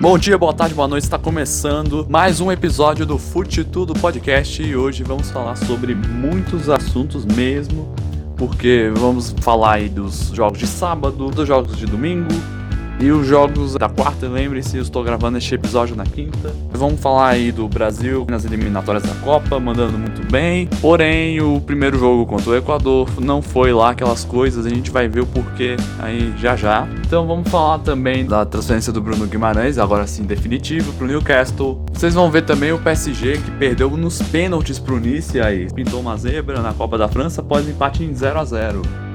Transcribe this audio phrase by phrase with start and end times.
[0.00, 1.04] Bom dia, boa tarde, boa noite.
[1.04, 6.70] Está começando mais um episódio do Fute Tudo Podcast e hoje vamos falar sobre muitos
[6.70, 7.94] assuntos mesmo,
[8.34, 12.32] porque vamos falar aí dos jogos de sábado, dos jogos de domingo,
[13.00, 16.54] e os jogos da quarta, lembre-se, eu estou gravando este episódio na quinta.
[16.70, 20.66] Vamos falar aí do Brasil nas eliminatórias da Copa, mandando muito bem.
[20.82, 25.08] Porém, o primeiro jogo contra o Equador não foi lá aquelas coisas, a gente vai
[25.08, 26.86] ver o porquê aí já já.
[27.06, 31.82] Então vamos falar também da transferência do Bruno Guimarães, agora sim definitivo, pro Newcastle.
[31.92, 35.72] Vocês vão ver também o PSG que perdeu nos pênaltis pro Nice aí.
[35.72, 39.09] Pintou uma zebra na Copa da França após empate em 0 a 0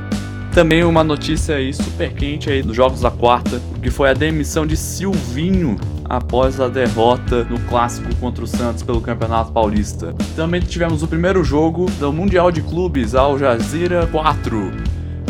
[0.56, 4.66] também uma notícia aí super quente aí dos jogos da quarta, que foi a demissão
[4.66, 10.16] de Silvinho após a derrota no clássico contra o Santos pelo Campeonato Paulista.
[10.34, 14.72] Também tivemos o primeiro jogo do Mundial de Clubes Al Jazeera 4,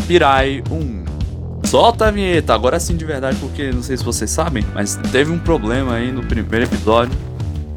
[0.08, 1.06] Pirai 1.
[1.66, 5.32] Solta a vinheta, agora sim de verdade, porque não sei se vocês sabem, mas teve
[5.32, 7.18] um problema aí no primeiro episódio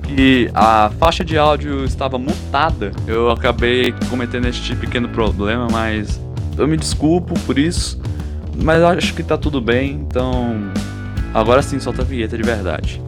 [0.02, 2.92] que a faixa de áudio estava mutada.
[3.06, 6.20] Eu acabei cometendo este pequeno problema, mas
[6.58, 8.00] eu me desculpo por isso,
[8.62, 10.70] mas acho que tá tudo bem, então
[11.32, 13.00] agora sim solta a vinheta de verdade.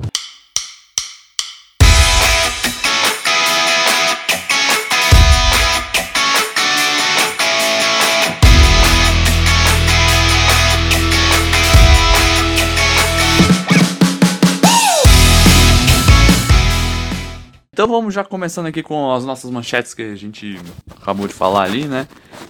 [17.91, 20.57] Vamos já começando aqui com as nossas manchetes que a gente
[21.01, 22.07] acabou de falar ali, né?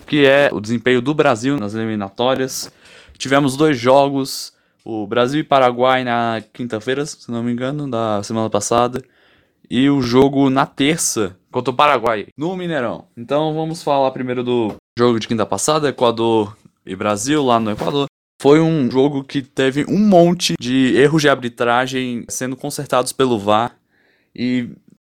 [0.06, 2.70] Que é o desempenho do Brasil nas eliminatórias.
[3.16, 4.52] Tivemos dois jogos,
[4.84, 9.02] o Brasil e Paraguai na quinta-feira, se não me engano, da semana passada,
[9.68, 13.06] e o jogo na terça contra o Paraguai, no Mineirão.
[13.16, 18.06] Então vamos falar primeiro do jogo de quinta passada, Equador e Brasil lá no Equador.
[18.40, 23.76] Foi um jogo que teve um monte de erros de arbitragem sendo consertados pelo VAR
[24.34, 24.70] e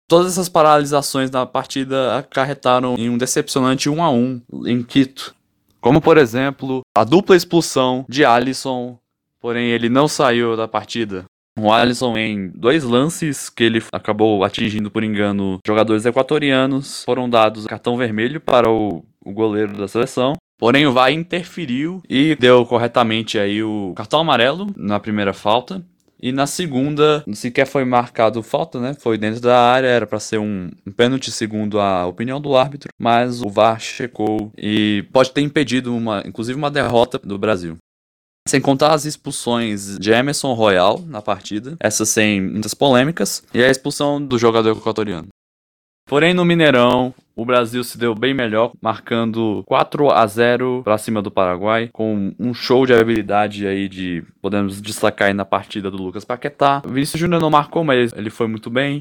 [0.09, 5.35] Todas essas paralisações da partida acarretaram em um decepcionante 1 a 1 em Quito.
[5.79, 8.97] Como, por exemplo, a dupla expulsão de Alisson,
[9.39, 11.25] porém ele não saiu da partida.
[11.59, 17.67] O Alisson, em dois lances que ele acabou atingindo por engano jogadores equatorianos, foram dados
[17.67, 20.33] cartão vermelho para o, o goleiro da seleção.
[20.57, 25.85] Porém, o VAR interferiu e deu corretamente aí o cartão amarelo na primeira falta.
[26.21, 28.93] E na segunda, sequer foi marcado falta, né?
[28.93, 32.89] Foi dentro da área, era para ser um, um pênalti segundo a opinião do árbitro,
[32.99, 37.77] mas o VAR checou e pode ter impedido uma, inclusive uma derrota do Brasil.
[38.47, 43.69] Sem contar as expulsões de Emerson Royal na partida, essas sem muitas polêmicas, e a
[43.69, 45.27] expulsão do jogador equatoriano.
[46.09, 51.21] Porém, no Mineirão, o Brasil se deu bem melhor, marcando 4 a 0 para cima
[51.21, 55.95] do Paraguai, com um show de habilidade aí de podemos destacar aí na partida do
[55.95, 56.81] Lucas Paquetá.
[56.85, 58.99] O Vinícius Júnior não marcou, mas ele foi muito bem.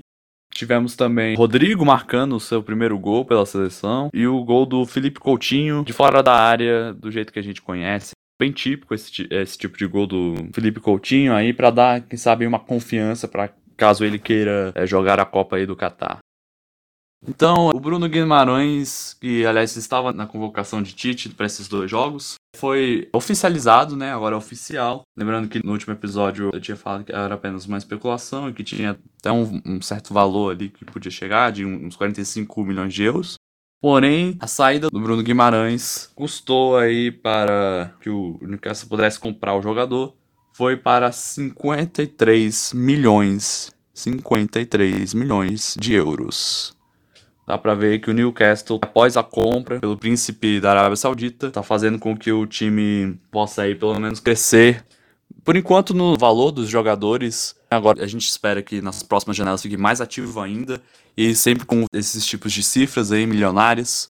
[0.55, 5.21] Tivemos também Rodrigo marcando o seu primeiro gol pela seleção e o gol do Felipe
[5.21, 8.13] Coutinho de fora da área, do jeito que a gente conhece.
[8.41, 12.47] Bem típico esse, esse tipo de gol do Felipe Coutinho aí para dar, quem sabe,
[12.47, 16.19] uma confiança para caso ele queira é, jogar a Copa aí do Catar.
[17.27, 22.37] Então, o Bruno Guimarães, que aliás estava na convocação de Tite para esses dois jogos,
[22.57, 24.13] foi oficializado, né?
[24.13, 25.03] Agora é oficial.
[25.17, 28.63] Lembrando que no último episódio eu tinha falado que era apenas uma especulação e que
[28.63, 33.03] tinha até um, um certo valor ali que podia chegar, de uns 45 milhões de
[33.03, 33.35] euros.
[33.81, 39.63] Porém, a saída do Bruno Guimarães custou aí para que o Newcastle pudesse comprar o
[39.63, 40.17] jogador.
[40.53, 43.71] Foi para 53 milhões.
[43.95, 46.78] 53 milhões de euros.
[47.49, 51.63] Dá para ver que o Newcastle, após a compra pelo príncipe da Arábia Saudita, está
[51.63, 54.85] fazendo com que o time possa aí pelo menos crescer.
[55.43, 59.79] Por enquanto, no valor dos jogadores, agora a gente espera que nas próximas janelas fique
[59.79, 60.79] mais ativo ainda
[61.17, 64.11] e sempre com esses tipos de cifras aí milionárias.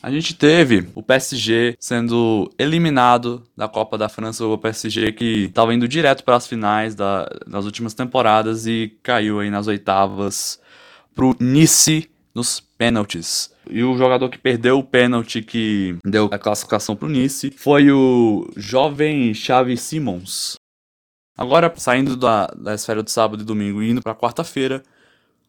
[0.00, 5.74] A gente teve o PSG sendo eliminado da Copa da França, o PSG que estava
[5.74, 10.60] indo direto para as finais da, das últimas temporadas e caiu aí nas oitavas
[11.16, 13.50] pro Nice nos pênaltis.
[13.70, 17.90] E o jogador que perdeu o pênalti que deu a classificação para o Nice foi
[17.90, 20.56] o jovem Xavi Simons.
[21.34, 24.82] Agora, saindo da, da esfera do sábado e domingo e indo para quarta-feira,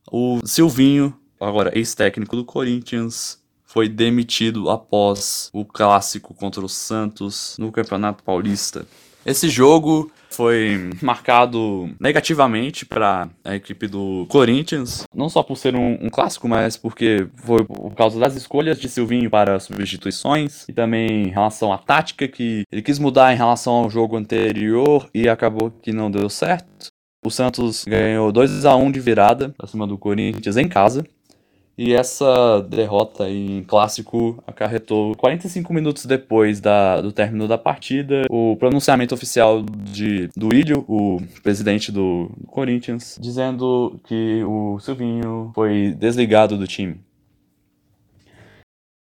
[0.09, 7.69] o Silvinho, agora ex-técnico do Corinthians, foi demitido após o clássico contra o Santos no
[7.69, 8.87] Campeonato Paulista.
[9.25, 15.97] Esse jogo foi marcado negativamente para a equipe do Corinthians, não só por ser um,
[15.99, 21.23] um, clássico, mas porque foi por causa das escolhas de Silvinho para substituições e também
[21.23, 25.71] em relação à tática que ele quis mudar em relação ao jogo anterior e acabou
[25.71, 26.89] que não deu certo.
[27.25, 31.03] O Santos ganhou 2 a 1 de virada acima do Corinthians em casa.
[31.77, 38.55] E essa derrota em clássico acarretou 45 minutos depois da, do término da partida o
[38.57, 46.57] pronunciamento oficial de, do Ilho, o presidente do Corinthians, dizendo que o Silvinho foi desligado
[46.57, 46.99] do time.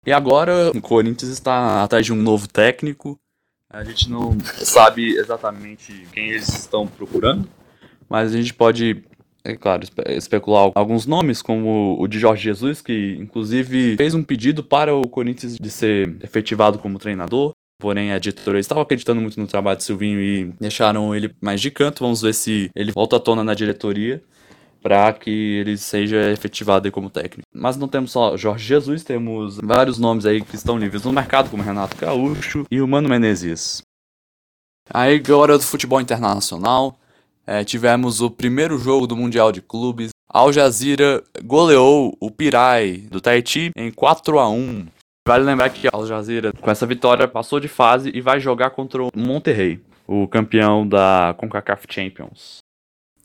[0.06, 3.19] E agora o Corinthians está atrás de um novo técnico.
[3.68, 7.50] A gente não sabe exatamente quem eles estão procurando,
[8.07, 9.04] mas a gente pode
[9.44, 14.64] é claro, especular alguns nomes, como o de Jorge Jesus, que inclusive fez um pedido
[14.64, 17.52] para o Corinthians de ser efetivado como treinador.
[17.80, 21.72] Porém, a diretoria estava acreditando muito no trabalho de Silvinho e deixaram ele mais de
[21.72, 22.04] canto.
[22.04, 24.22] Vamos ver se ele volta à tona na diretoria
[24.84, 27.48] para que ele seja efetivado como técnico.
[27.54, 31.50] Mas não temos só Jorge Jesus, temos vários nomes aí que estão livres no mercado,
[31.50, 33.82] como Renato Gaúcho e o Mano Menezes.
[34.90, 37.00] Aí, agora do futebol internacional,
[37.46, 40.10] é, tivemos o primeiro jogo do Mundial de Clubes.
[40.30, 44.88] Al Jazeera goleou o Pirai do Tahiti em 4 a 1
[45.28, 49.04] Vale lembrar que Al Jazeera, com essa vitória, passou de fase e vai jogar contra
[49.04, 52.58] o Monterrey, o campeão da CONCACAF Champions.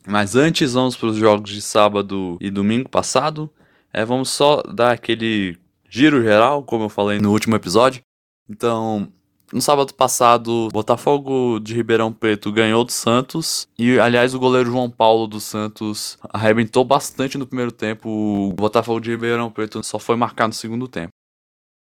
[0.06, 3.50] Mas antes, vamos para os jogos de sábado e domingo passado.
[3.92, 5.58] É, vamos só dar aquele
[5.88, 8.02] giro geral, como eu falei no último episódio.
[8.48, 9.10] Então,
[9.52, 13.68] no sábado passado, Botafogo de Ribeirão Preto ganhou do Santos.
[13.78, 18.08] E, aliás, o goleiro João Paulo do Santos arrebentou bastante no primeiro tempo.
[18.08, 21.10] O Botafogo de Ribeirão Preto só foi marcar no segundo tempo.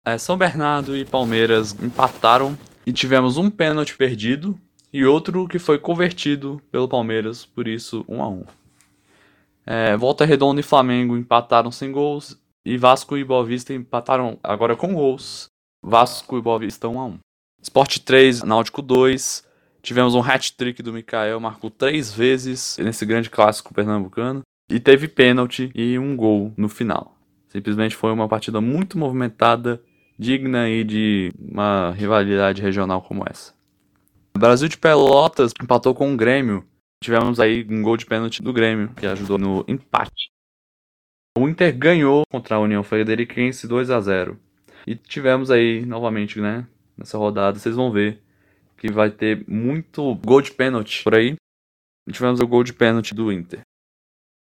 [0.04, 4.56] É, São Bernardo e Palmeiras empataram e tivemos um pênalti perdido
[4.92, 8.44] e outro que foi convertido pelo Palmeiras, por isso 1 a 1.
[9.66, 14.76] É, Volta Redonda e Flamengo empataram sem gols e Vasco e Boa Vista empataram agora
[14.76, 15.48] com gols.
[15.82, 17.18] Vasco e Boa Vista 1 a 1.
[17.62, 19.44] Sport 3, Náutico 2.
[19.82, 24.42] Tivemos um hat-trick do Mikael, marcou três vezes nesse grande clássico pernambucano.
[24.68, 27.16] E teve pênalti e um gol no final.
[27.48, 29.80] Simplesmente foi uma partida muito movimentada,
[30.18, 33.54] digna aí de uma rivalidade regional como essa.
[34.36, 36.64] O Brasil de Pelotas empatou com o Grêmio.
[37.02, 40.30] Tivemos aí um gol de pênalti do Grêmio, que ajudou no empate.
[41.38, 44.38] O Inter ganhou contra a União Frederiquense 2 a 0.
[44.86, 48.22] E tivemos aí novamente, né, nessa rodada, vocês vão ver
[48.76, 51.36] que vai ter muito gol de pênalti por aí.
[52.10, 53.60] Tivemos o gol de pênalti do Inter.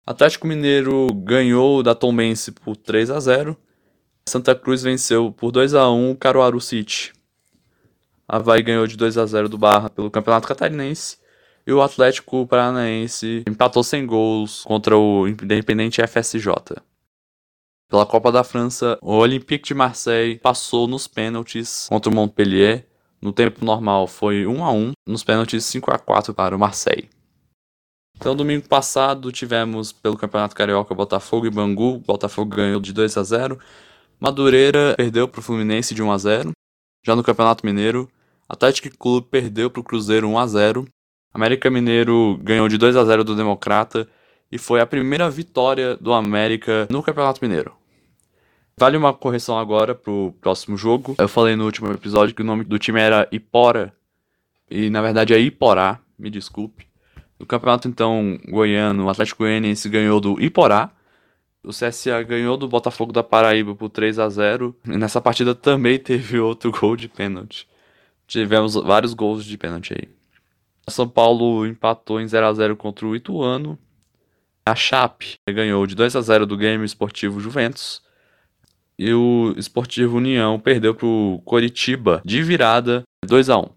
[0.06, 3.56] Atlético Mineiro ganhou da Tombense por 3 a 0.
[4.28, 7.12] Santa Cruz venceu por 2 a 1 o Caruaru City.
[8.26, 11.18] Havaí ganhou de 2 a 0 do Barra pelo Campeonato Catarinense.
[11.66, 16.48] E o Atlético Paranaense empatou sem gols contra o Independente FSJ.
[17.90, 22.86] Pela Copa da França, o Olympique de Marseille passou nos pênaltis contra o Montpellier.
[23.18, 27.08] No tempo normal foi 1 a 1, nos pênaltis 5 a 4 para o Marseille.
[28.14, 31.98] Então, domingo passado tivemos pelo Campeonato Carioca Botafogo e Bangu.
[32.00, 33.58] Botafogo ganhou de 2 a 0.
[34.20, 36.50] Madureira perdeu para o Fluminense de 1 a 0.
[37.06, 38.06] Já no Campeonato Mineiro,
[38.46, 40.86] Atlético Clube perdeu para o Cruzeiro 1 a 0.
[41.32, 44.06] América Mineiro ganhou de 2 a 0 do Democrata
[44.50, 47.72] e foi a primeira vitória do América no Campeonato Mineiro.
[48.78, 51.16] Vale uma correção agora pro próximo jogo.
[51.18, 53.92] Eu falei no último episódio que o nome do time era Ipora.
[54.70, 56.86] E na verdade é Iporá, me desculpe.
[57.38, 60.90] No campeonato então goiano, o Atlético Goianiense ganhou do Iporá.
[61.62, 65.98] O CSA ganhou do Botafogo da Paraíba por 3 a 0 E nessa partida também
[66.00, 67.68] teve outro gol de pênalti.
[68.26, 70.08] Tivemos vários gols de pênalti aí.
[70.88, 73.78] São Paulo empatou em 0 a 0 contra o Ituano.
[74.68, 78.02] A Chape ganhou de 2 a 0 do Grêmio Esportivo Juventus.
[78.98, 83.68] E o Esportivo União perdeu para o Coritiba de virada 2 a 1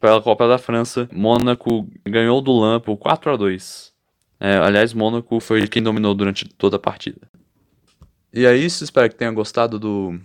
[0.00, 3.92] Pela Copa da França, Mônaco ganhou do LAN por 4 a 2
[4.40, 7.20] é, Aliás, Mônaco foi quem dominou durante toda a partida.
[8.34, 10.18] E é isso, espero que tenha gostado do,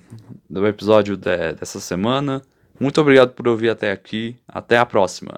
[0.50, 2.42] do episódio de, dessa semana.
[2.80, 4.36] Muito obrigado por ouvir até aqui.
[4.48, 5.32] Até a próxima.